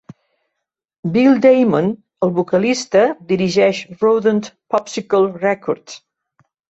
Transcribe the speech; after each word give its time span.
Bill 1.17 1.35
Damon, 1.43 1.91
el 2.27 2.31
vocalista, 2.39 3.03
dirigeix 3.33 3.81
Rodent 4.05 4.41
Popsicle 4.75 5.29
Records. 5.45 6.01